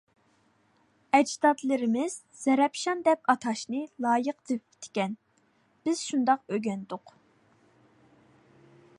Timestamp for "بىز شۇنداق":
5.89-6.43